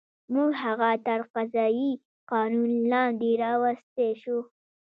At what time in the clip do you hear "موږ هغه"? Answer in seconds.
0.33-0.89